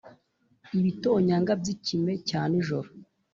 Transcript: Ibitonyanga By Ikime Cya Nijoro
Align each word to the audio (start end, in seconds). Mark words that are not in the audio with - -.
Ibitonyanga 0.79 1.51
By 1.61 1.67
Ikime 1.73 2.11
Cya 2.27 2.41
Nijoro 2.49 2.89